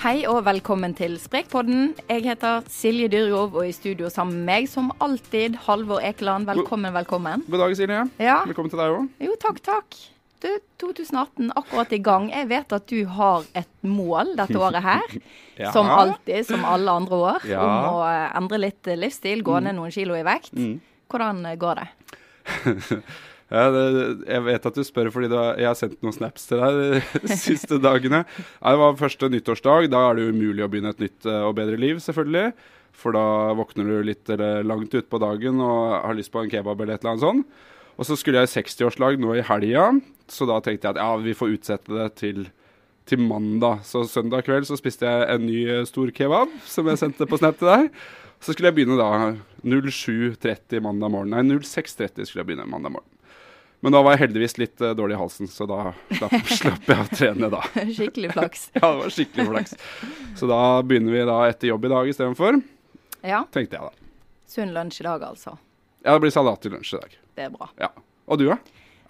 [0.00, 1.90] Hei og velkommen til Sprekpodden.
[2.08, 6.48] Jeg heter Silje Dyrjov, og i studio sammen med meg, som alltid, Halvor Ekeland.
[6.48, 7.44] Velkommen, velkommen.
[7.50, 7.98] God dag, Silje.
[8.22, 8.38] Ja.
[8.48, 9.10] Velkommen til deg òg.
[9.26, 9.98] Jo, takk, takk.
[10.40, 10.48] Du,
[10.80, 12.30] 2018 akkurat i gang.
[12.32, 15.16] Jeg vet at du har et mål dette året her.
[15.60, 15.74] Ja.
[15.74, 17.60] Som alltid, som alle andre år, Ja.
[17.60, 20.54] om å eh, endre litt livsstil, gå ned noen kilo i vekt.
[21.12, 21.90] Hvordan eh, går det?
[23.50, 27.38] Jeg vet at du spør fordi har, jeg har sendt noen snaps til deg de
[27.48, 28.22] siste dagene.
[28.60, 29.88] Ja, det var første nyttårsdag.
[29.90, 32.52] Da er det umulig å begynne et nytt eh, og bedre liv, selvfølgelig.
[33.00, 33.24] For da
[33.58, 34.30] våkner du litt
[34.66, 37.60] langt utpå dagen og har lyst på en kebab eller et eller annet sånt.
[38.00, 39.90] Og så skulle jeg i 60-årslag nå i helga,
[40.30, 42.46] så da tenkte jeg at ja, vi får utsette det til,
[43.08, 43.82] til mandag.
[43.84, 47.40] Så søndag kveld så spiste jeg en ny eh, stor kebab som jeg sendte på
[47.40, 47.90] Snap til deg.
[48.40, 49.34] Så skulle jeg begynne da
[49.68, 51.34] 07.30 mandag morgen.
[51.34, 53.19] Nei, 06.30 skulle jeg begynne mandag morgen.
[53.80, 57.00] Men da var jeg heldigvis litt uh, dårlig i halsen, så da slapp, slapp jeg
[57.04, 57.62] å trene da.
[57.88, 58.66] Skikkelig flaks.
[58.76, 59.74] Ja, det var skikkelig flaks.
[60.36, 62.60] Så da begynner vi da etter jobb i dag istedenfor,
[63.24, 63.44] Ja.
[63.54, 64.12] tenkte jeg da.
[64.50, 65.56] Sunn lunsj i dag, altså.
[66.04, 67.16] Ja, det blir salat til lunsj i dag.
[67.38, 67.70] Det er bra.
[67.80, 67.88] Ja.
[68.28, 68.58] Og du, da?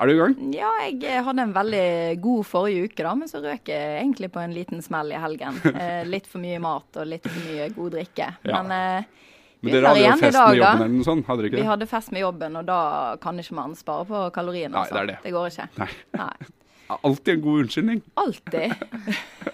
[0.01, 0.35] Er du i gang?
[0.57, 1.85] Ja, jeg hadde en veldig
[2.25, 5.59] god forrige uke, da, men så røk jeg egentlig på en liten smell i helgen.
[5.81, 8.31] Eh, litt for mye mat og litt for mye god drikke.
[8.49, 8.63] Ja.
[8.63, 9.27] Men eh,
[9.61, 11.65] Men dere hadde jo fest med jobben eller noe sånt, hadde dere ikke det?
[11.65, 12.81] Vi hadde fest med jobben, og da
[13.21, 14.73] kan ikke man spare på kaloriene.
[14.73, 14.97] Nei, altså.
[14.97, 15.19] det er det.
[15.27, 15.69] det går ikke.
[15.83, 15.91] Nei.
[16.21, 16.57] Nei.
[17.07, 18.01] Alltid en god unnskyldning.
[18.15, 18.73] Alltid.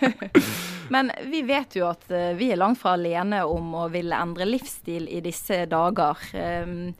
[0.94, 4.46] Men vi vet jo at eh, vi er langt fra alene om å ville endre
[4.48, 6.22] livsstil i disse dager.
[6.32, 6.94] Um,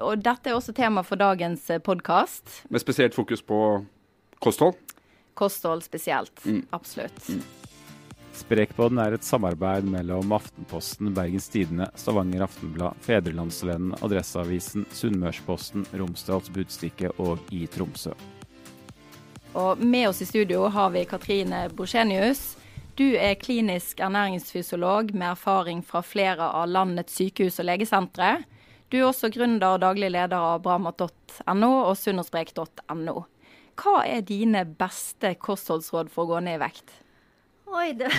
[0.00, 2.64] og dette er også tema for dagens podkast.
[2.68, 3.62] Med spesielt fokus på
[4.44, 4.76] kosthold.
[5.38, 6.44] Kosthold spesielt.
[6.44, 6.66] Mm.
[6.76, 7.32] Absolutt.
[8.36, 17.10] Sprekpodden er et samarbeid mellom Aftenposten, Bergens Tidende, Stavanger Aftenblad, Fedrelandsvennen, Adresseavisen, Sunnmørsposten, Romsdals Budstikke
[17.18, 18.14] og i Tromsø.
[19.58, 22.54] Og med oss i studio har vi Katrine Borchenius.
[22.94, 28.36] Du er klinisk ernæringsfysiolog med erfaring fra flere av landets sykehus og legesentre.
[28.90, 33.14] Du er også gründer og daglig leder av bramat.no og sundersprek.no.
[33.80, 36.98] Hva er dine beste kostholdsråd for å gå ned i vekt?
[37.70, 38.10] Oi, det,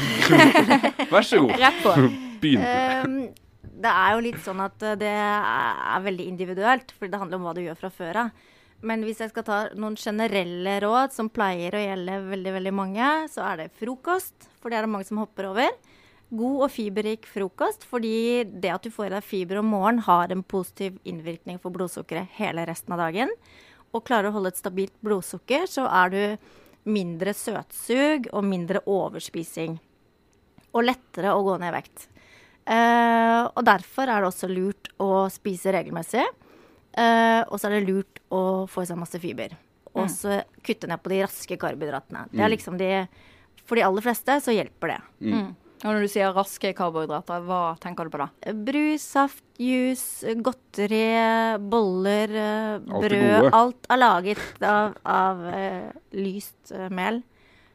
[1.11, 1.57] Vær så god.
[1.59, 1.95] Rett på.
[2.41, 2.63] Begynn.
[2.63, 3.17] Um,
[3.81, 7.39] det er jo litt sånn at eh, det er, er veldig individuelt, for det handler
[7.39, 8.49] om hva du gjør fra før av.
[8.87, 13.09] Men hvis jeg skal ta noen generelle råd som pleier å gjelde veldig veldig mange,
[13.29, 15.75] så er det frokost, for det er det mange som hopper over.
[16.31, 20.31] God og fiberrik frokost, fordi det at du får i deg fiber om morgenen, har
[20.31, 23.33] en positiv innvirkning for blodsukkeret hele resten av dagen.
[23.91, 26.21] Og klarer å holde et stabilt blodsukker, så er du
[26.89, 29.77] mindre søtsug og mindre overspising.
[30.71, 32.07] Og lettere å gå ned i vekt.
[32.71, 36.23] Eh, og derfor er det også lurt å spise regelmessig.
[36.91, 39.55] Eh, og så er det lurt å få i seg masse fiber.
[39.91, 42.29] Og så kutte ned på de raske karbohydratene.
[42.31, 42.91] Det er liksom de
[43.67, 45.01] For de aller fleste så hjelper det.
[45.31, 45.49] Mm.
[45.81, 48.27] Og når du sier raske karbohydrater, hva tenker du på da?
[48.53, 51.03] Brus, saft, juice, godteri,
[51.73, 52.35] boller,
[52.85, 53.47] brød.
[53.49, 53.55] Alt.
[53.61, 57.23] Alt er laget av, av uh, lyst uh, mel.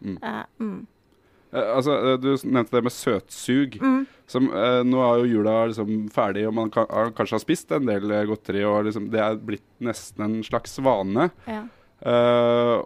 [0.04, 0.86] Mm.
[1.56, 3.78] Eh, altså, eh, du nevnte det med søtsug.
[4.26, 7.72] Som, eh, nå er jo jula liksom ferdig, og man kan, har, kanskje har spist
[7.72, 8.64] en del godteri.
[8.64, 11.30] og liksom, Det er blitt nesten en slags vane.
[11.46, 11.62] Ja.
[12.00, 12.76] Eh,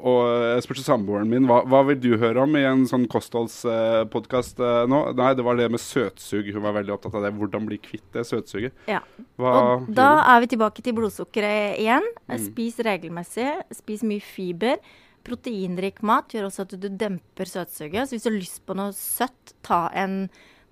[0.00, 0.20] og
[0.54, 4.84] jeg spurte samboeren min hva, hva vil du høre om i en sånn kostholdspodkast uh,
[4.90, 5.02] nå.
[5.18, 6.48] Nei, det var det med søtsug.
[6.54, 7.34] Hun var veldig opptatt av det.
[7.36, 8.76] Hvordan bli kvitt det søtsuget.
[8.90, 9.02] Ja.
[9.40, 12.08] Hva Og da er vi tilbake til blodsukkeret igjen.
[12.48, 13.48] Spis regelmessig.
[13.76, 14.80] Spis mye fiber.
[15.26, 18.08] Proteinrik mat gjør også at du demper søtsuget.
[18.08, 20.22] Så hvis du har lyst på noe søtt, ta en,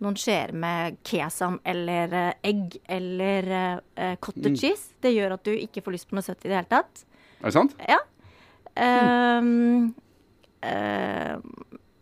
[0.03, 4.95] noen skjeer med kesam eller eh, egg eller eh, cottage cheese.
[5.05, 7.05] Det gjør at du ikke får lyst på noe søtt i det hele tatt.
[7.43, 7.77] Er det sant?
[7.85, 8.01] Ja.
[8.79, 9.89] Ehm,
[10.63, 11.39] uh,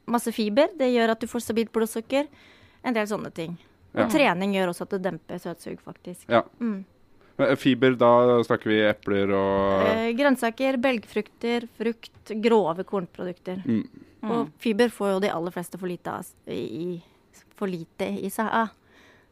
[0.07, 0.69] masse fiber.
[0.79, 2.29] Det gjør at du får stabilt blodsukker.
[2.87, 3.57] En del sånne ting.
[3.97, 6.27] Og trening gjør også at du demper søtsug, faktisk.
[6.29, 6.43] Ja.
[6.61, 6.85] Mm.
[7.39, 8.11] Eh, Fiber, da
[8.45, 13.63] snakker vi epler og uh, grønnsaker, belgfrukter, frukt, grove kornprodukter.
[13.65, 14.05] mm.
[14.27, 16.97] Og fiber får jo de aller fleste for lite, av, i,
[17.55, 18.73] for lite i seg av.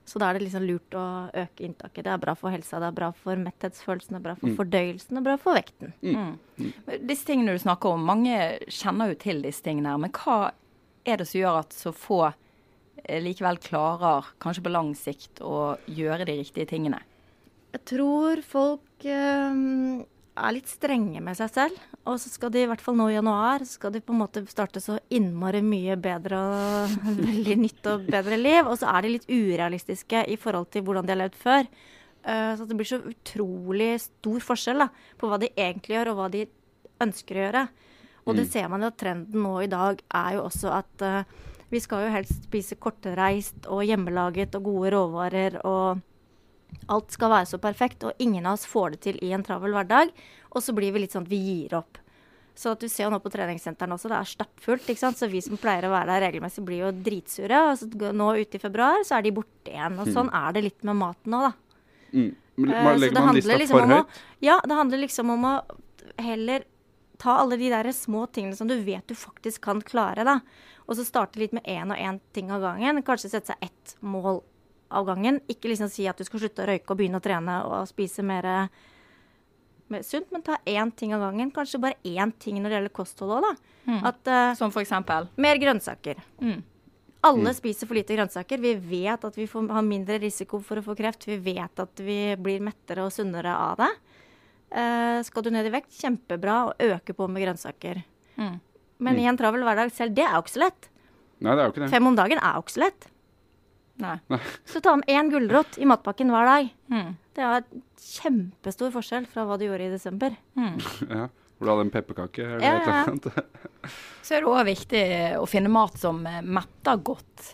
[0.04, 1.02] Så da er det liksom lurt å
[1.32, 2.04] øke inntaket.
[2.04, 4.56] Det er bra for helsa, det er bra for metthetsfølelsen, det er bra for Mm.
[4.58, 5.92] fordøyelsen, det er bra for vekten.
[6.02, 7.06] Mm.
[7.08, 8.36] Disse tingene du snakker om, mange
[8.68, 9.96] kjenner jo til disse tingene her.
[9.98, 10.52] Men hva
[11.06, 12.20] er det som gjør at så få
[13.06, 17.00] eh, likevel klarer, kanskje på lang sikt, å gjøre de riktige tingene?
[17.72, 20.04] Jeg tror folk eh,
[20.34, 21.80] er litt strenge med seg selv.
[22.10, 24.22] Og så skal de, i hvert fall nå i januar, så skal de på en
[24.24, 26.94] måte starte så innmari mye bedre og
[27.28, 28.62] veldig nytt og bedre liv.
[28.66, 31.70] Og så er de litt urealistiske i forhold til hvordan de har levd før.
[32.24, 34.90] Eh, så det blir så utrolig stor forskjell da,
[35.20, 36.46] på hva de egentlig gjør, og hva de
[37.04, 37.66] ønsker å gjøre.
[38.24, 41.32] Og det ser man jo at trenden nå i dag er jo også at eh,
[41.68, 46.02] Vi skal jo helst spise kortreist og hjemmelaget og gode råvarer og
[46.88, 49.72] Alt skal være så perfekt, og ingen av oss får det til i en travel
[49.72, 50.10] hverdag.
[50.54, 51.98] Og så blir vi litt sånn at vi gir opp.
[52.54, 54.86] Så at du ser jo nå på treningssentrene også, det er stappfullt.
[54.86, 55.18] ikke sant?
[55.18, 57.62] Så vi som pleier å være der regelmessig, blir jo dritsure.
[57.72, 59.98] Og så nå ute i februar så er de borte igjen.
[59.98, 61.52] Og sånn er det litt med maten nå, da.
[62.14, 62.30] Mm.
[62.56, 64.06] Men Eh, man- så det handler liksom om å-?
[64.40, 65.54] Ja, det handler liksom om å
[66.18, 66.64] heller
[67.18, 70.40] ta alle de der små tingene som du vet du faktisk kan klare, da.
[70.88, 73.02] Og så starte litt med én og én ting av gangen.
[73.02, 74.42] Kanskje sette seg ett mål
[74.88, 75.40] av gangen.
[75.50, 78.24] Ikke liksom si at du skal slutte å røyke og begynne å trene og spise
[78.26, 78.48] mer,
[79.92, 81.52] mer sunt, men ta én ting av gangen.
[81.54, 83.98] Kanskje bare én ting når det gjelder kosthold òg, da.
[84.10, 85.28] At uh, Som for eksempel.
[85.36, 86.20] mer grønnsaker.
[86.42, 86.62] Mm.
[87.24, 88.60] Alle spiser for lite grønnsaker.
[88.60, 91.24] Vi vet at vi får, har mindre risiko for å få kreft.
[91.24, 93.92] Vi vet at vi blir mettere og sunnere av det.
[94.74, 98.02] Uh, skal du ned i vekt, kjempebra å øke på med grønnsaker.
[98.36, 98.58] Mm.
[99.04, 100.88] Men i en travel hverdag selv, det er jo ikke så lett.
[101.40, 101.90] Nei, det er jo ikke det.
[101.92, 103.08] Fem om dagen er jo ikke så lett.
[104.02, 104.16] Nei.
[104.66, 106.68] Så ta med én gulrot i matpakken hver dag.
[106.90, 107.14] Mm.
[107.34, 107.64] Det er
[108.00, 110.36] kjempestor forskjell fra hva du gjorde i desember.
[110.58, 110.76] Mm.
[111.14, 111.30] Ja.
[111.54, 113.42] Hvor du hadde en pepperkake eller Ja, et ja.
[114.26, 115.02] Så er det òg viktig
[115.38, 117.52] å finne mat som eh, metter godt.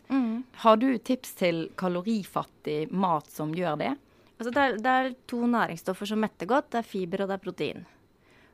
[0.63, 3.91] Har du tips til kalorifattig mat som gjør det?
[4.41, 6.71] Altså det, er, det er to næringsstoffer som metter godt.
[6.73, 7.85] Det er fiber og det er protein.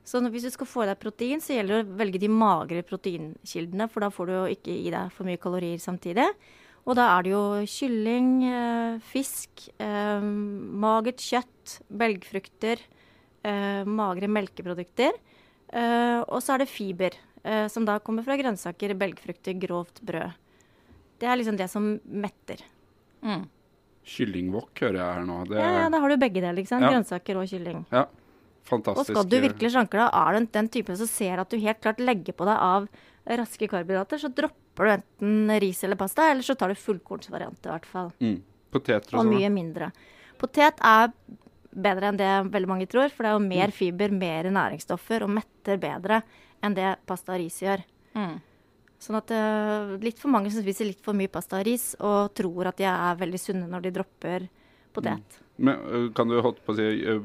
[0.07, 2.83] Så hvis du skal få i deg protein, så gjelder det å velge de magre
[2.87, 6.27] proteinkildene, for da får du jo ikke i deg for mye kalorier samtidig.
[6.87, 12.79] Og da er det jo kylling, eh, fisk, eh, magert kjøtt, belgfrukter,
[13.43, 15.11] eh, magre melkeprodukter.
[15.73, 17.11] Eh, og så er det fiber,
[17.45, 20.33] eh, som da kommer fra grønnsaker, belgfrukter, grovt brød.
[21.19, 22.63] Det er liksom det som metter.
[23.25, 23.49] Mm.
[24.07, 25.49] Kyllingwok hører jeg her nå.
[25.49, 26.65] Det Ja, ja, Da har du begge deler.
[26.65, 26.83] sant?
[26.83, 26.91] Ja.
[26.91, 27.85] Grønnsaker og kylling.
[27.91, 28.05] ja,
[28.65, 29.11] fantastisk.
[29.11, 31.81] Og skal du virkelig slanke deg, er du den typen som ser at du helt
[31.81, 32.89] klart legger på deg av
[33.27, 37.73] raske karbohydrater, så dropper du enten ris eller pasta, eller så tar du fullkornsvariant i
[37.73, 38.13] hvert fall.
[38.21, 38.37] mm.
[38.71, 39.35] Poteter Og og sånn.
[39.35, 39.93] mye mindre.
[40.39, 41.13] Potet er
[41.77, 43.49] bedre enn det veldig mange tror, for det er jo Mm.
[43.49, 46.23] mer fiber, mer næringsstoffer, og metter bedre
[46.63, 47.83] enn det pasta og ris gjør.
[48.15, 48.41] Mm.
[48.99, 52.33] sånn at uh, litt for mange som spiser litt for mye pasta og ris, og
[52.35, 54.49] tror at de er veldig sunne når de dropper
[54.93, 55.37] potet.
[55.59, 57.21] Men ø, kan du holdt på å si ø,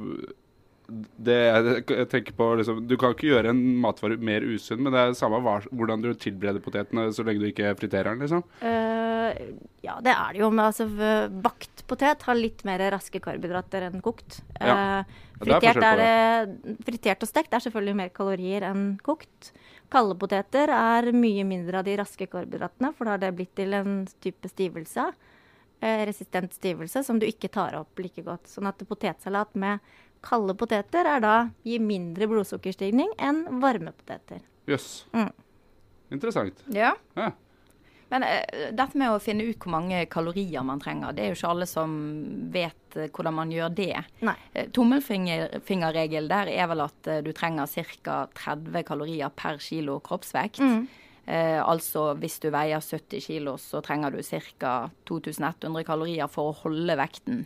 [0.91, 5.01] det jeg, tenker på liksom, Du kan ikke gjøre en matvare mer usunn, men det
[5.01, 8.43] er samme hva, hvordan du tilbereder potetene så lenge du ikke friterer den, liksom.
[8.59, 9.31] Uh,
[9.85, 10.51] ja, det er det jo.
[10.51, 10.87] Men altså,
[11.43, 14.41] bakt potet har litt mer raske karbohydrater enn kokt.
[14.59, 14.75] Ja.
[14.75, 19.51] Eh, Ja, det er fritert, er, fritert og stekt er selvfølgelig mer kalorier enn kokt.
[19.91, 23.73] Kalde poteter er mye mindre av de raske karbohydratene, for da har det blitt til
[23.73, 25.07] en type stivelse.
[25.81, 28.45] Eh, resistent stivelse som du ikke tar opp like godt.
[28.51, 29.81] Sånn at potetsalat med
[30.25, 31.35] kalde poteter er da
[31.67, 34.43] gir mindre blodsukkerstigning enn varme poteter.
[34.69, 35.05] Jøss.
[35.15, 35.31] Mm.
[36.11, 36.61] Interessant.
[36.73, 36.93] Ja.
[37.17, 37.31] Ja.
[38.11, 41.37] Men uh, dette med å finne ut hvor mange kalorier man trenger, det er jo
[41.39, 41.93] ikke alle som
[42.51, 44.03] vet uh, hvordan man gjør det.
[44.27, 44.35] Nei.
[44.51, 47.71] Uh, Tommelfingerregel der er vel at eh, du trenger
[48.03, 48.25] ca.
[48.35, 50.59] 30 kalorier per kilo kroppsvekt.
[50.59, 50.83] Mm.
[51.31, 54.19] Eh, altså hvis du veier 70 kilo, så trenger du
[54.59, 54.89] ca.
[55.07, 57.45] 2100 kalorier for å holde vekten.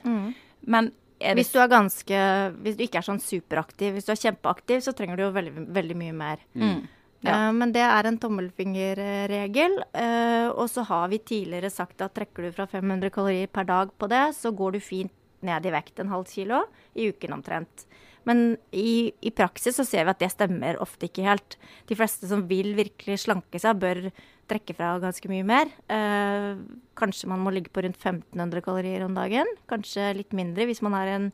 [0.65, 2.19] Men er det Hvis du er ganske
[2.61, 5.65] Hvis du ikke er sånn superaktiv, hvis du er kjempeaktiv, så trenger du jo veldig,
[5.75, 6.45] veldig mye mer.
[6.53, 6.79] mm,
[7.25, 7.35] ja.
[7.35, 9.77] Uh, men det er en tommelfingerregel.
[9.95, 13.93] Uh, og så har vi tidligere sagt at trekker du fra 500 kalorier per dag
[13.97, 15.13] på det, så går du fint
[15.45, 16.63] ned i vekt en halv kilo
[16.97, 17.85] i uken omtrent.
[18.25, 21.57] Men i, i praksis så ser vi at det stemmer ofte ikke helt.
[21.89, 24.07] De fleste som vil virkelig slanke seg, bør
[24.49, 25.71] trekke fra ganske mye mer.
[25.91, 26.55] Eh,
[26.97, 29.49] kanskje man må ligge på rundt 1500 kalorier om dagen.
[29.69, 31.29] Kanskje litt mindre hvis man er en,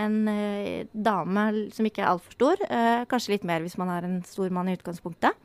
[0.00, 2.64] en eh, dame som ikke er altfor stor.
[2.68, 5.36] Eh, kanskje litt mer hvis man er en stor mann i utgangspunktet.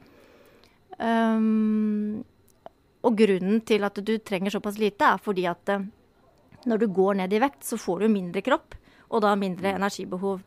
[0.93, 2.21] Um,
[3.03, 5.85] og grunnen til at du trenger såpass lite, er fordi at eh,
[6.69, 8.77] når du går ned i vekt, så får du mindre kropp,
[9.11, 10.43] og da mindre energibehov.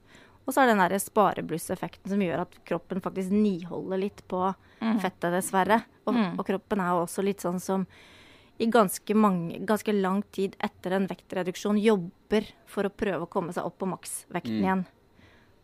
[0.47, 4.45] Og så er det den der spareblusseffekten som gjør at kroppen faktisk niholder litt på
[4.79, 5.81] fettet, dessverre.
[6.07, 7.87] Og, og kroppen er jo også litt sånn som
[8.57, 13.53] i ganske, mange, ganske lang tid etter en vektreduksjon jobber for å prøve å komme
[13.53, 14.85] seg opp på maksvekten igjen.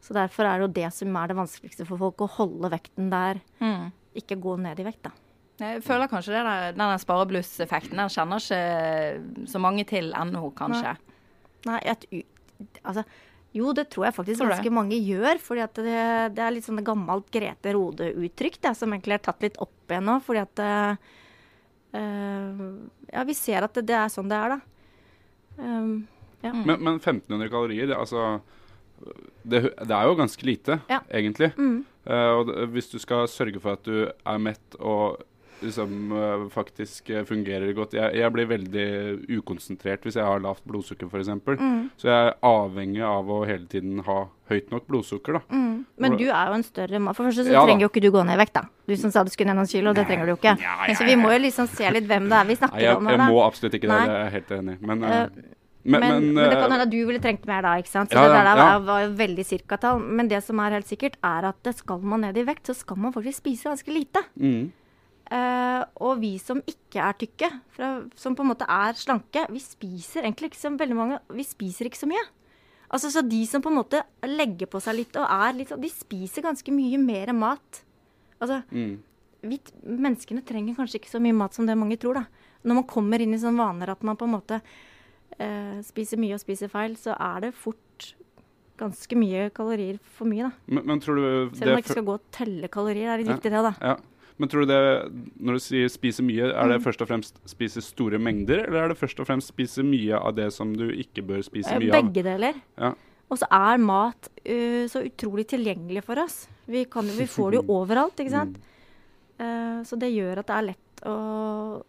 [0.03, 3.11] Så derfor er det jo det som er det vanskeligste for folk, å holde vekten
[3.13, 3.43] der.
[3.63, 3.91] mm.
[4.19, 5.15] Ikke gå ned i vekt, da.
[5.63, 10.51] Jeg føler kanskje det der, den der sparebluss-effekten den kjenner ikke så mange til ennå,
[10.59, 10.97] kanskje.
[11.65, 12.27] Nei, Nei jeg,
[12.83, 13.07] altså,
[13.53, 15.41] jo, det tror jeg faktisk Tror ganske mange gjør.
[15.43, 15.97] fordi at det,
[16.37, 20.15] det er litt sånn gammelt Grete Rode-uttrykk som egentlig er tatt litt opp igjen nå.
[20.25, 21.11] Fordi at eh,
[22.01, 22.63] eh,
[23.13, 24.61] Ja, vi ser at det, det er sånn det er, da.
[25.61, 26.07] Um,
[26.41, 26.53] ja.
[26.57, 28.41] Men, men 1500 kalorier, det, altså
[29.45, 31.03] det, det er jo ganske lite, Ja.
[31.13, 31.53] egentlig.
[31.59, 31.83] Mm.
[32.09, 35.21] Uh, og hvis du skal sørge for at du er mett og
[35.63, 37.95] liksom faktisk øh, fungerer godt.
[37.95, 38.87] Jeg, jeg blir veldig
[39.39, 41.33] ukonsentrert hvis jeg har lavt blodsukker f.eks.
[41.47, 41.91] Mm.
[41.97, 45.39] Så jeg er avhengig av å hele tiden ha høyt nok blodsukker.
[45.39, 45.43] da.
[45.55, 45.87] Mm.
[46.03, 47.17] Men du er jo en større mann.
[47.17, 47.71] For det første så Ja da.
[47.71, 48.67] trenger jo ikke du gå ned i vekt, da.
[48.89, 50.57] Du som sa du skulle ned noen kilo, det trenger du jo ikke.
[50.61, 52.85] Ja, ja, Så vi må jo liksom se litt hvem det er vi Nei, snakker
[52.85, 53.97] jeg, om jeg må absolutt ikke det.
[53.97, 54.07] Nei.
[54.07, 54.87] Det er jeg helt enig i.
[54.91, 57.73] Men, uh, men, Men, men, det øh, kan hende at du ville trengt mer da,
[57.81, 58.13] ikke sant.
[58.13, 58.55] Så Ja, det der ja.
[58.55, 59.99] var, var jo veldig cirkatall.
[59.99, 63.01] Men det som er helt sikkert, er at skal man ned i vekt, så skal
[63.03, 64.23] man faktisk spise ganske lite.
[64.37, 64.71] mm,
[65.33, 69.63] Eh, og vi som ikke er tykke, fra, som på en måte er slanke, vi
[69.65, 72.25] spiser egentlig ikke så veldig mange Vi spiser ikke så mye.
[72.93, 75.81] Altså, Så de som på en måte legger på seg litt og er litt sånn,
[75.81, 77.81] de spiser ganske mye mer mat.
[78.43, 78.95] Altså, mm.
[79.49, 82.51] vi, menneskene trenger kanskje ikke så mye mat som det mange tror, da.
[82.63, 86.37] Når man kommer inn i sånne vaner at man på en måte uh, spiser mye
[86.37, 88.13] og spiser feil, så er det fort
[88.83, 90.53] ganske mye kalorier for mye, da.
[90.69, 91.25] Men, men tror du
[91.57, 93.39] Selv om man ikke skal gå og telle kalorier, det er litt Ja.
[93.39, 93.73] viktig det, da.
[93.81, 93.97] Ja.
[94.39, 96.73] Men tror du det, når du sier spise mye, er Mm.
[96.73, 100.17] det først og fremst spise store mengder, eller er det først og fremst spise mye
[100.19, 102.03] av det som du ikke bør spise Eh, mye av?
[102.03, 102.55] Begge deler.
[102.79, 102.95] Ja.
[103.31, 106.49] Og så er mat uh, så utrolig tilgjengelig for oss.
[106.69, 108.57] Vi, kan, vi får det jo overalt, ikke sant.
[108.59, 108.63] Mm.
[109.41, 111.83] Eh, så det gjør at det er lett å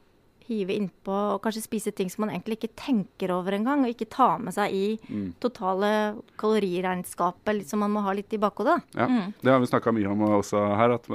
[0.47, 4.09] hive innpå og kanskje spise ting som man egentlig ikke tenker over engang, og ikke
[4.09, 5.33] ta med seg i Mm.
[5.39, 8.81] totale kaloriregnskapet, som man må ha litt i bakhodet.
[8.95, 9.33] Ja, Mm.
[9.41, 11.07] Det har vi snakka mye om også her, at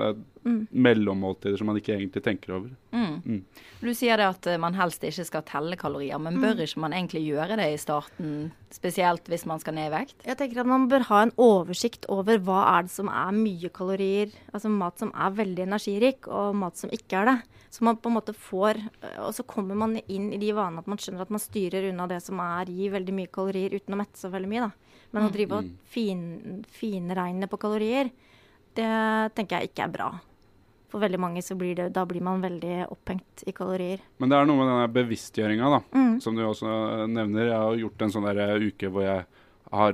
[0.44, 0.66] Mm.
[0.72, 2.70] mellommåltider som man ikke egentlig tenker over.
[2.92, 3.22] Mm.
[3.26, 3.42] Mm.
[3.82, 6.92] Du sier det at eh, man helst ikke skal telle kalorier, men bør ikke man
[6.92, 8.50] egentlig gjøre det i starten?
[8.70, 10.14] Spesielt hvis man skal ned i vekt?
[10.24, 13.68] Jeg tenker at man bør ha en oversikt over hva er det som er mye
[13.70, 17.42] kalorier, altså mat som er veldig energirik, og mat som ikke er det.
[17.70, 20.78] Så man på en måte får øh, Og så kommer man inn i de vanene
[20.80, 23.92] at man skjønner at man styrer unna det som er gir veldig mye kalorier uten
[23.94, 24.70] å mette så veldig mye, da.
[25.12, 25.76] Men å drive og Mm.
[25.84, 28.10] fin, finregne på kalorier,
[28.74, 30.08] det tenker jeg ikke er bra.
[30.88, 34.00] For veldig mange så blir det Da blir man veldig opphengt i kalorier.
[34.18, 36.20] Men det er noe med denne bevisstgjøringa, da, Mm.
[36.22, 37.44] som du også nevner.
[37.48, 39.26] Jeg har gjort en sånn der uke hvor jeg
[39.72, 39.92] har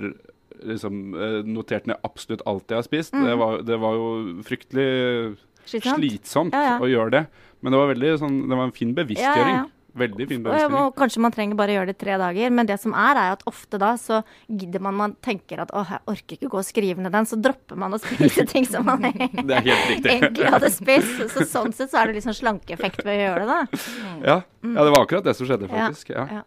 [0.64, 3.12] liksom eh, notert ned absolutt alt jeg har spist.
[3.12, 3.24] Mm.
[3.26, 5.98] Det, var, det var jo fryktelig Slitsomt?
[5.98, 6.78] slitsomt Ja, ja.
[6.78, 7.26] å gjøre det.
[7.64, 9.54] Men det var veldig sånn, det var en fin bevisstgjøring.
[9.56, 9.84] Ja, ja, ja.
[9.94, 10.76] Veldig fin bevisstgjøring.
[10.80, 13.36] og kanskje man trenger bare gjøre det i tre dager, men det som er, er
[13.36, 16.66] at ofte da så gidder man Man tenker at åh, jeg orker ikke gå og
[16.66, 20.10] skrive ned den, så dropper man å spise ting som man Det er helt riktig.
[20.16, 21.22] egentlig hadde spist.
[21.36, 23.86] Så sånn sett så er det litt sånn slankeeffekt ved å gjøre det, da.
[24.32, 26.10] Ja, ja, det var akkurat det som skjedde, faktisk.
[26.16, 26.26] Ja.
[26.40, 26.44] ja.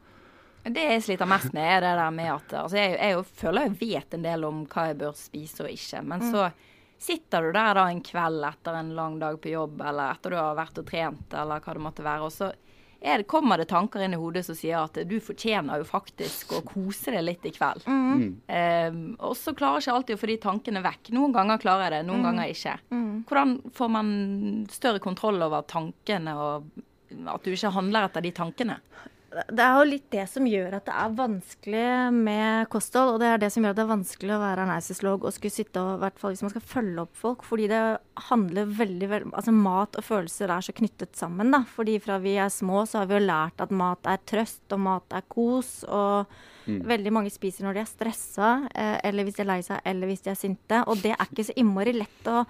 [0.67, 3.69] Det jeg sliter mest med, er det der med at altså jeg, jeg jo føler
[3.69, 6.03] jeg vet en del om hva jeg bør spise og ikke.
[6.03, 6.49] Men så
[6.99, 10.39] sitter du der da en kveld etter en lang dag på jobb, eller etter du
[10.39, 12.29] har vært og trent, eller hva det måtte være.
[12.29, 12.53] og så
[12.99, 16.55] er det, kommer det tanker inn i hodet som sier at du fortjener jo faktisk
[16.57, 17.85] å kose deg litt i kveld.
[17.85, 18.23] Mm.
[18.49, 21.11] Eh, og så klarer jeg ikke alltid å få de tankene vekk.
[21.17, 22.73] Noen ganger klarer jeg det, noen ganger ikke.
[23.29, 24.09] Hvordan får man
[24.73, 28.79] større kontroll over tankene, og at du ikke handler etter de tankene?
[29.27, 33.27] Det er jo litt det som gjør at det er vanskelig med kosthold, og det
[33.27, 35.97] er det som gjør at det er vanskelig å være ernæringsfysiolog og skulle sitte og,
[35.97, 37.81] i hvert fall hvis man skal følge opp folk, fordi det
[38.29, 41.59] handler veldig, veldig Altså mat og følelser er så knyttet sammen, da.
[41.67, 44.81] Fordi fra vi er små, så har vi jo lært at mat er trøst, og
[44.87, 49.43] mat er kos, og veldig mange spiser når de er stressa, eh, eller hvis de
[49.43, 52.31] er lei seg, eller hvis de er sinte, og det er ikke så innmari lett
[52.31, 52.41] å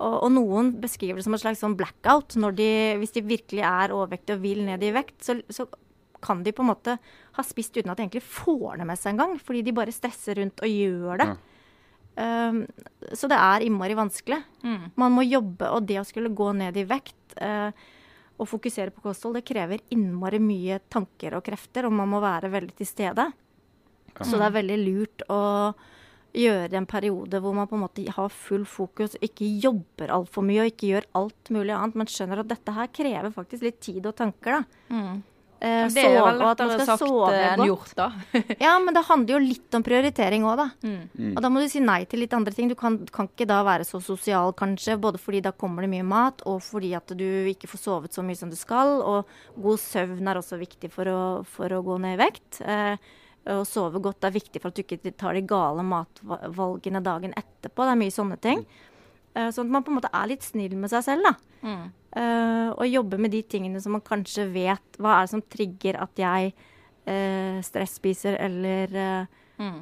[0.00, 2.32] og, og noen beskriver det som en slags sånn blackout.
[2.40, 2.70] Når de,
[3.02, 5.66] hvis de virkelig er overvektige og vil ned i vekt, så, så
[6.22, 6.96] kan de på en måte
[7.36, 9.38] ha spist uten at de egentlig får det med seg engang.
[9.42, 11.30] Fordi de bare stresser rundt og gjør det.
[12.20, 12.64] Um,
[13.16, 14.40] så det er innmari vanskelig.
[15.00, 17.70] Man må jobbe, og det å skulle gå ned i vekt uh,
[18.40, 22.50] og fokusere på kosthold, det krever innmari mye tanker og krefter, og man må være
[22.52, 23.30] veldig til stede.
[24.20, 25.40] Så det er veldig lurt å
[26.36, 30.62] gjøre en periode hvor man på en måte har full fokus, ikke jobber altfor mye
[30.62, 34.06] og ikke gjør alt mulig annet, men skjønner at dette her krever faktisk litt tid
[34.06, 34.94] og tanker, da.
[35.60, 38.06] Eh, Det er sove, vel og at man lettere sagt sove enn gjort, da.
[38.64, 40.66] Ja, men det handler jo litt om prioritering òg, da.
[40.80, 41.34] Mm.
[41.36, 42.70] Og da må du si nei til litt andre ting.
[42.70, 46.06] Du kan, kan ikke da være så sosial, kanskje, både fordi da kommer det mye
[46.08, 48.96] mat, og fordi at du ikke får sovet så mye som du skal.
[49.04, 49.28] Og
[49.60, 52.62] god søvn er også viktig for å, for å gå ned i vekt.
[52.64, 52.96] Eh,
[53.50, 57.84] å sove godt er viktig for at du ikke tar de gale matvalgene dagen etterpå.
[57.84, 58.64] Det er mye sånne ting.
[58.64, 59.52] Mm.
[59.54, 61.34] sånn at man på en måte er litt snill med seg selv, da.
[62.10, 65.98] Eh, og jobbe med de tingene som man kanskje vet Hva er det som trigger
[66.02, 66.48] at jeg
[67.06, 69.76] uh, stresspiser eller eh,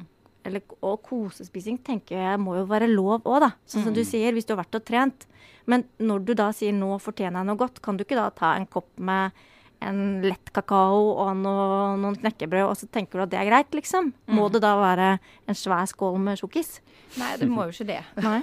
[0.45, 3.49] eller, og kosespising tenker jeg må jo være lov òg, da.
[3.67, 5.25] Sånn som du sier, hvis du har vært og trent.
[5.69, 8.53] Men når du da sier 'nå fortjener jeg noe godt', kan du ikke da ta
[8.55, 9.35] en kopp med
[9.81, 13.71] en lett kakao og noe, noen knekkebrød, og så tenker du at det er greit,
[13.77, 14.11] liksom.
[14.27, 16.79] Må det da være en svær skål med sjokkis?
[17.17, 18.01] Nei, det må jo ikke det.
[18.21, 18.41] Nei.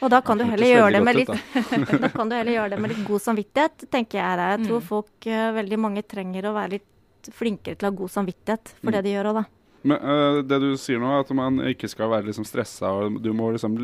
[0.00, 1.30] Og da kan du heller gjøre det med litt
[2.02, 4.38] da kan du heller gjøre det med litt god samvittighet, tenker jeg.
[4.56, 4.88] Jeg tror Mm.
[4.88, 8.88] folk, eh, veldig mange trenger å være litt flinkere til å ha god samvittighet for
[8.90, 8.92] Mm.
[8.96, 9.44] det de gjør òg, da.
[9.82, 13.20] Men uh, det du sier nå, er at man ikke skal være liksom stressa, og
[13.22, 13.78] du må liksom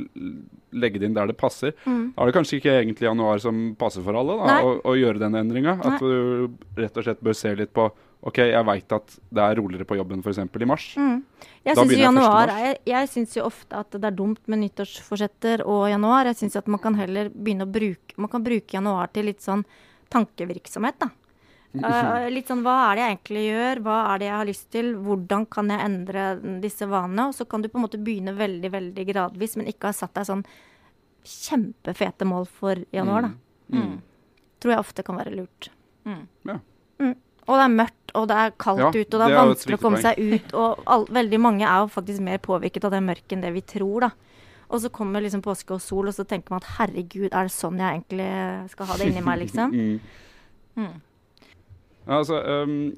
[0.76, 1.72] legge det inn der det passer.
[1.86, 2.10] Mm.
[2.16, 5.22] Da er det kanskje ikke egentlig januar som passer for alle, da, å, å gjøre
[5.22, 5.78] den endringa.
[5.80, 7.88] At du rett og slett bør se litt på
[8.26, 10.40] OK, jeg veit at det er roligere på jobben f.eks.
[10.40, 10.86] i mars.
[10.98, 11.18] Mm.
[11.66, 12.56] Jeg syns begynner jeg januar 1.
[12.56, 12.80] mars.
[12.90, 16.30] Jeg syns jo ofte at det er dumt med nyttårsforsetter og januar.
[16.32, 19.44] Jeg syns at man kan heller begynne å bruke Man kan bruke januar til litt
[19.44, 19.62] sånn
[20.10, 21.10] tankevirksomhet, da.
[21.84, 24.70] Eh, litt sånn hva er det jeg egentlig gjør, hva er det jeg har lyst
[24.74, 26.24] til, hvordan kan jeg endre
[26.62, 27.28] disse vanene?
[27.30, 30.14] Og så kan du på en måte begynne veldig, veldig gradvis, men ikke ha satt
[30.16, 30.44] deg sånn
[31.26, 33.76] kjempefete mål for januar, da.
[33.76, 33.96] Mm.
[34.62, 35.70] Tror jeg ofte kan være lurt.
[36.06, 36.22] Mm.
[36.46, 36.58] Ja.
[37.02, 37.14] Mm.
[37.46, 39.34] Og det er mørkt, og det er kaldt Ja, ute, og det det er er
[39.34, 40.54] jo et vanskelig å komme seg ut.
[40.54, 43.62] Og all, veldig mange er jo faktisk mer påvirket av det mørket enn det vi
[43.74, 44.10] tror, da.
[44.66, 47.54] Og så kommer liksom påske og sol, og så tenker man at herregud, er det
[47.54, 48.30] sånn jeg egentlig
[48.72, 49.74] skal ha det inni meg, liksom?
[50.76, 50.98] Mm.
[52.06, 52.92] Altså, um,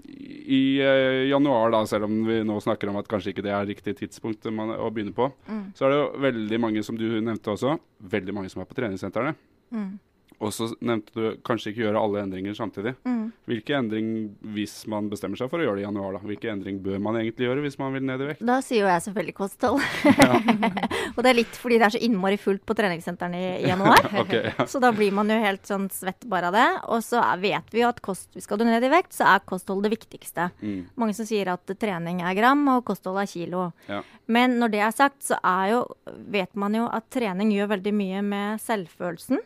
[0.48, 3.68] I uh, januar, da, selv om vi nå snakker om at kanskje ikke det er
[3.70, 5.62] riktig tidspunkt man, å begynne på, Mm.
[5.74, 8.76] så er det jo veldig mange, som du nevnte også, veldig mange som er på
[8.76, 9.34] treningssentrene.
[9.72, 9.98] Mm.
[10.38, 12.92] Og så nevnte du kanskje ikke gjøre alle endringer samtidig.
[13.08, 13.30] Mm.
[13.50, 14.10] Hvilke endring,
[14.54, 16.20] hvis man bestemmer seg for å gjøre det i januar, da?
[16.30, 18.44] Hvilke endring bør man egentlig gjøre hvis man vil ned i vekt?
[18.46, 19.82] Da sier jo jeg selvfølgelig kosthold.
[20.06, 20.38] Ja.
[21.16, 23.98] og det er litt fordi det er så innmari fullt på treningssentrene i, i januar.
[24.22, 24.68] okay, ja.
[24.70, 26.68] Så da blir man jo helt sånn svett bare av det.
[26.94, 29.44] Og så er, vet vi jo at kost, skal du ned i vekt, så er
[29.48, 30.52] kosthold det viktigste.
[30.62, 30.80] Mm.
[31.02, 33.72] Mange som sier at trening er gram, og kosthold er kilo.
[33.90, 34.04] Ja.
[34.30, 35.84] Men når det er sagt, så er jo,
[36.30, 39.42] vet man jo at trening gjør veldig mye med selvfølelsen.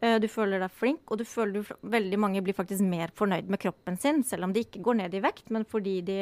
[0.00, 3.50] Eh, Du føler deg flink, og du føler du, veldig mange blir faktisk mer fornøyd
[3.52, 6.20] med kroppen sin, selv om de ikke går ned i vekt, men fordi de,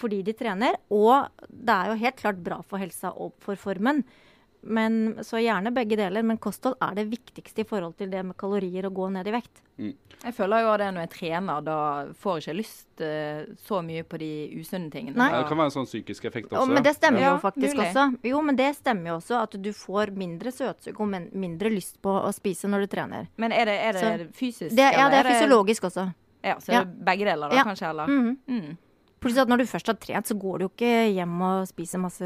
[0.00, 0.78] fordi de trener.
[0.90, 4.02] Og det er jo helt klart bra for helsa og for formen.
[4.62, 8.36] Men, så gjerne begge deler, men kosthold er det viktigste i forhold til det med
[8.36, 9.60] kalorier og gå ned i vekt.
[9.76, 11.76] Jeg føler jo det når jeg trener, da
[12.18, 15.14] får jeg ikke lyst uh, så mye på de usunne tingene.
[15.20, 15.28] Nei.
[15.36, 16.62] Det kan være en sånn psykisk effekt også.
[16.64, 18.06] Og, men det stemmer Ja, jo faktisk ja, også.
[18.26, 22.16] Jo, men det stemmer jo også at du får mindre søtsug og mindre lyst på
[22.16, 23.28] å spise når du trener.
[23.36, 24.74] Men er det, er det Så- fysisk?
[24.74, 26.08] Det, ja, det er fysiologisk også.
[26.42, 26.80] Ja, så Ja.
[26.80, 27.64] er det begge deler, da, Ja.
[27.64, 27.90] kanskje?
[27.90, 28.06] Eller?
[28.06, 28.38] Mhm.
[28.48, 28.76] Mm.
[29.20, 31.98] Plutselig at når du først har trent, så går du jo ikke hjem og spiser
[31.98, 32.24] masse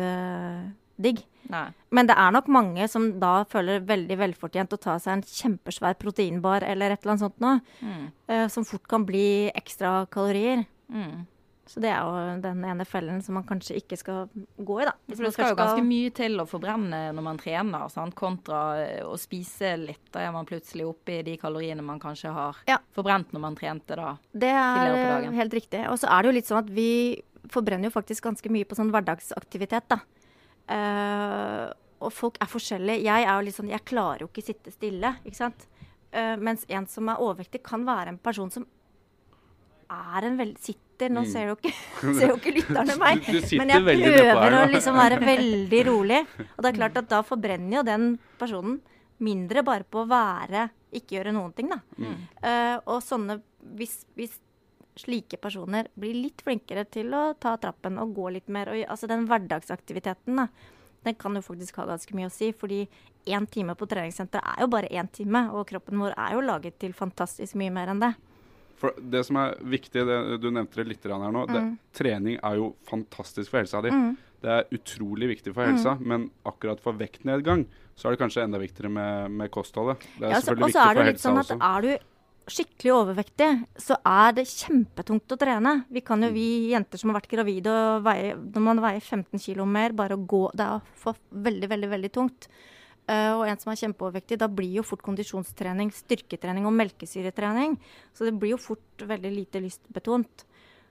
[1.01, 1.23] digg.
[1.51, 1.65] Nei.
[1.91, 5.97] Men det er nok mange som da føler veldig velfortjent å ta seg en kjempesvær
[5.99, 8.07] proteinbar eller et eller annet sånt noe, Mm.
[8.31, 10.67] Uh, som fort kan bli ekstra kalorier.
[10.93, 11.27] Mm.
[11.71, 14.25] Så det er jo den ene fellen som man kanskje ikke skal
[14.59, 14.93] gå i, da.
[15.15, 18.15] For det skal jo ganske mye til å forbrenne når man trener, sant?
[18.19, 20.03] kontra eh, å spise litt.
[20.11, 22.79] Da er man plutselig oppe i de kaloriene man kanskje har Ja.
[22.93, 24.17] forbrent når man trente da.
[24.35, 25.85] Det er helt riktig.
[25.89, 28.75] Og så er det jo litt sånn at vi forbrenner jo faktisk ganske mye på
[28.75, 30.01] sånn hverdagsaktivitet, da.
[30.71, 31.67] Eh,
[32.01, 33.03] og folk er forskjellige.
[33.05, 35.67] Jeg er jo litt sånn Jeg klarer jo ikke sitte stille, ikke sant.
[36.11, 38.65] Uh, mens en som er overvektig, kan være en person som
[39.91, 41.29] er en veldig Sitter Nå Mm.
[41.33, 41.71] ser jo ikke,
[42.19, 43.23] ser jo ikke lytterne meg.
[43.57, 46.19] Men jeg prøver å liksom være veldig rolig.
[46.57, 48.09] Og det er klart at da forbrenner jo den
[48.41, 48.81] personen
[49.21, 51.79] mindre bare på å være Ikke gjøre noen ting, da.
[51.97, 52.19] Mm.
[52.43, 53.39] Uh, og sånne
[53.79, 54.35] hvis, hvis
[54.97, 59.07] slike personer blir litt flinkere til å ta trappen og gå litt mer og, Altså
[59.09, 60.49] den hverdagsaktiviteten, da.
[61.05, 62.83] Den kan jo faktisk ha ganske mye å si, fordi
[63.27, 66.79] én time på treningssenteret er jo bare én time, og kroppen vår er jo laget
[66.79, 68.15] til fantastisk mye mer enn det.
[68.81, 71.79] For det som er viktig, det, du nevnte det litt her nå, det, Mm.
[71.93, 73.91] trening er jo fantastisk for helsa di.
[73.91, 74.17] Mm.
[74.41, 78.59] Det er utrolig viktig for helsa, men akkurat for vektnedgang så er det kanskje enda
[78.59, 80.01] viktigere med, med kostholdet.
[80.19, 81.61] Det er Ja, så- selvfølgelig viktig er det for helsa sånn at også.
[81.61, 82.05] er du
[82.53, 83.49] skikkelig overvektig,
[83.81, 85.75] så er det kjempetungt å trene.
[85.93, 89.41] Vi kan jo, vi jenter som har vært gravide og veier, når man veier 15
[89.41, 91.17] kg mer, bare å gå Det er
[91.49, 92.51] veldig, veldig, veldig tungt.
[93.11, 97.75] Uh, og en som er kjempeovervektig, da blir jo fort kondisjonstrening, styrketrening og melkesyretrening.
[98.15, 100.45] Så det blir jo fort veldig lite lystbetont.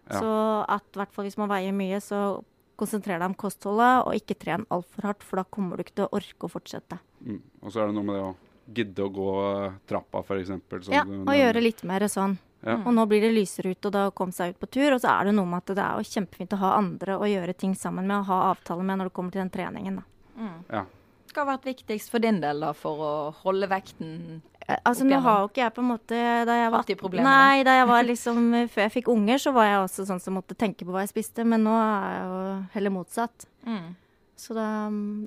[0.09, 0.19] Ja.
[0.19, 0.33] Så
[0.65, 2.41] at i hvert fall hvis man veier mye, så
[2.79, 6.07] konsentrer deg om kostholdet, og ikke tren altfor hardt, for da kommer du ikke til
[6.07, 6.99] å orke å fortsette.
[7.23, 7.41] Mm.
[7.63, 8.35] Og så er det noe med det å
[8.75, 10.53] gidde å gå eh, trappa, f.eks.
[10.91, 12.37] Ja, og gjøre litt mer sånn.
[12.65, 12.75] Ja.
[12.83, 14.91] Og nå blir det lysere ute, og da komme seg ut på tur.
[14.95, 17.27] Og så er det noe med at det er jo kjempefint å ha andre å
[17.29, 20.01] gjøre ting sammen med, og ha avtale med når det kommer til den treningen.
[20.01, 20.33] Da.
[20.39, 20.57] Mm.
[20.67, 20.85] Ja.
[21.29, 23.11] Hva har vært viktigst for din del da, for å
[23.43, 24.41] holde vekten?
[24.65, 26.91] Eh, Altså, nå har jo ikke jeg på en måte da jeg var?
[27.25, 30.37] Nei, da jeg var liksom Før jeg fikk unger, så var jeg også sånn som
[30.37, 32.39] måtte tenke på hva jeg spiste, men nå er jeg jo
[32.75, 33.47] heller motsatt.
[33.65, 33.95] Mm.
[34.39, 34.67] Så da,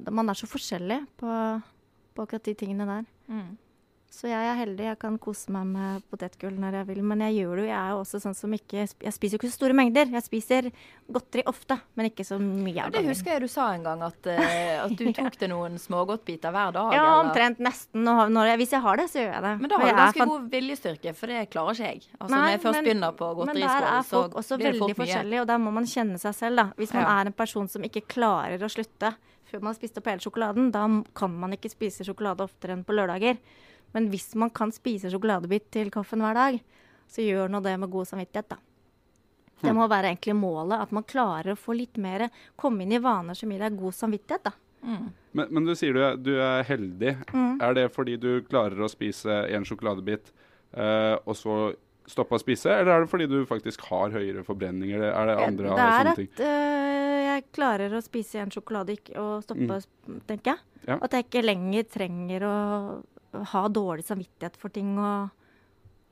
[0.07, 1.39] da man er så forskjellig på,
[2.17, 3.09] på akkurat de tingene der.
[3.33, 3.53] Mm.
[4.13, 4.85] Så jeg er heldig.
[4.85, 6.99] Jeg kan kose meg med potetgull når jeg vil.
[7.09, 7.69] Men jeg gjør det jo.
[7.71, 10.11] Jeg er jo også sånn som ikke Jeg spiser jo ikke så store mengder.
[10.13, 10.69] Jeg spiser
[11.09, 13.09] godteri ofte, men ikke så mye av av det gangen.
[13.15, 16.77] husker jeg du sa en gang, at, eh, at du tok deg noen smågodtbiter hver
[16.77, 16.93] dag.
[16.99, 18.05] Ja, omtrent nesten.
[18.05, 19.55] Jeg, hvis jeg har det, så gjør jeg det.
[19.65, 22.05] Men da har du ganske god viljestyrke, for det klarer ikke jeg.
[22.21, 25.41] Altså, Nei, når jeg først men- begynner på Men der er folk også veldig forskjellige,
[25.41, 26.69] og der må man kjenne seg selv, da.
[26.77, 27.21] Hvis man Ja.
[27.23, 29.17] er en person som ikke klarer å slutte
[29.53, 30.87] før man har spist opp hele sjokoladen, da
[31.19, 33.39] kan man ikke spise sjokolade oftere enn på lørdager.
[33.93, 36.61] Men hvis man kan spise sjokoladebit til kaffen hver dag,
[37.13, 38.61] så gjør nå det med god samvittighet, da.
[39.63, 42.25] Det må være egentlig målet, at man klarer å få litt mer
[42.59, 44.57] Komme inn i vaner som gir deg god samvittighet, da.
[44.83, 47.15] Men, men du sier du er, du er heldig.
[47.31, 47.61] Mm.
[47.63, 50.33] Er det fordi du klarer å spise en sjokoladebit,
[50.75, 51.59] eh, og så
[52.11, 54.99] stoppe å spise, eller er det fordi du faktisk har høyere forbrenninger?
[54.99, 56.31] eller er det andre det er sånne ting?
[56.35, 60.21] at øh, jeg klarer å spise en sjokolade og stoppe, Mm.
[60.27, 60.61] tenker jeg.
[60.89, 60.99] Ja.
[61.03, 62.57] At jeg ikke lenger trenger å
[63.53, 64.99] ha dårlig samvittighet for ting.
[64.99, 65.31] Og,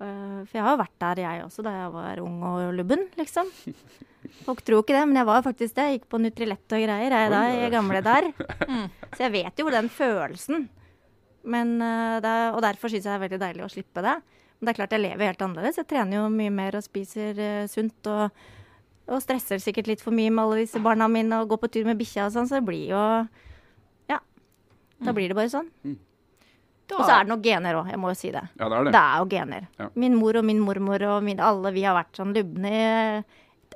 [0.00, 3.02] Uh, for jeg har jo vært der, jeg også, da jeg var ung og lubben,
[3.18, 3.50] liksom.
[4.46, 5.85] Folk tror ikke det, men jeg var faktisk det.
[5.85, 8.30] Jeg gikk på Nutrilett og greier jeg da, i gamle der.
[9.12, 10.70] Så jeg vet jo den følelsen.
[11.44, 14.16] Men, uh, det og derfor syns jeg det er veldig deilig å slippe det.
[14.56, 15.83] Men det er klart jeg lever helt annerledes.
[15.83, 18.00] Jeg trener jo mye mer og spiser uh, sunt.
[18.09, 18.40] og
[19.11, 21.88] og stresser sikkert litt for mye med alle disse barna mine og går på tur
[21.88, 23.03] med bikkja og sånn, så det blir jo
[24.11, 24.20] Ja.
[25.03, 25.68] Da blir det bare sånn.
[25.85, 25.99] Mm.
[26.90, 28.42] Og så er det noen gener òg, jeg må jo si det.
[28.59, 28.92] Ja, det er det.
[28.96, 29.66] Det er jo gener.
[29.79, 29.88] Ja.
[29.94, 33.23] Min mor og min mormor og min, alle vi har vært sånn lubne i,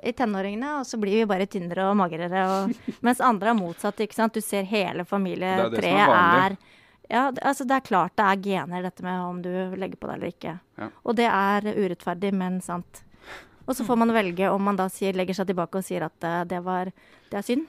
[0.03, 2.41] i tenåringene, og så blir vi bare tynnere og magrere.
[2.57, 2.75] Og,
[3.07, 4.35] mens andre er motsatt, ikke sant.
[4.35, 6.57] Du ser hele Det er det familietreet er er
[7.07, 10.07] ja, det- altså det er klart det er gener, dette med om du legger på
[10.09, 10.59] det eller ikke.
[10.77, 10.89] Ja.
[11.05, 13.03] Og det er urettferdig, men sant.
[13.65, 16.27] Og så får man velge om man da sier, legger seg tilbake og sier at
[16.27, 16.91] eh, det var
[17.31, 17.65] det er synd.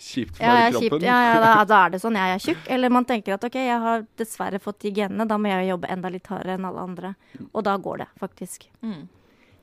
[0.00, 1.04] Kjipt for Ja, kroppen.
[1.04, 2.16] Ja, ja, da, da er det sånn.
[2.16, 2.64] Jeg er tjukk.
[2.72, 5.92] Eller man tenker at OK, jeg har dessverre fått de genene, da må jeg jobbe
[5.92, 7.14] enda litt hardere enn alle andre.
[7.52, 8.68] Og da går det, faktisk.
[8.80, 9.06] Mm.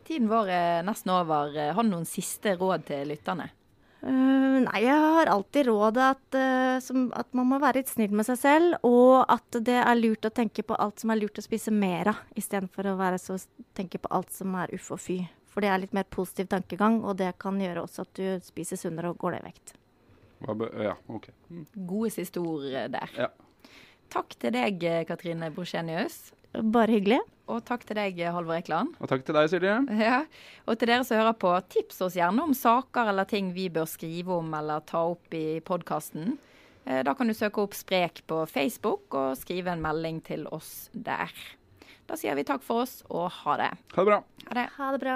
[0.05, 1.55] Tiden vår er nesten over.
[1.73, 3.49] Har du noen siste råd til lytterne?
[4.05, 8.11] Uh, nei, jeg har alltid rådet at, uh, som, at man må være litt snill
[8.13, 11.41] med seg selv, og at det er lurt å tenke på alt som er lurt
[11.41, 13.39] å spise mer av, istedenfor å være så,
[13.73, 15.17] tenke på alt som er uff og fy.
[15.55, 18.79] For det er litt mer positiv tankegang, og det kan gjøre også at du spiser
[18.79, 19.77] sunnere og går ned i vekt.
[20.83, 21.29] Ja, OK.
[21.87, 23.13] Gode siste ord eh, der.
[23.15, 23.29] Ja.
[24.11, 26.33] Takk til deg, eh, Katrine Brosjenius.
[26.75, 27.21] Bare hyggelig.
[27.47, 28.97] Og takk til deg, eh, Halvor Ekeland.
[28.99, 29.77] Og takk til deg, Silje.
[30.05, 30.19] Ja.
[30.67, 33.87] Og til dere som hører på, tips oss gjerne om saker eller ting vi bør
[33.87, 36.35] skrive om eller ta opp i podkasten.
[36.85, 41.31] Da kan du søke opp Sprek på Facebook og skrive en melding til oss der.
[42.05, 43.71] Da sier vi takk for oss og ha det.
[43.95, 44.19] Ha det bra.
[44.51, 44.67] Ha det.
[44.75, 45.15] Ha det bra.